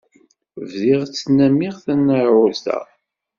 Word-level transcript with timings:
Bdiɣ 0.61 1.01
ttnamiɣ 1.05 1.75
d 1.77 1.81
tnaɛurt-a. 1.87 2.79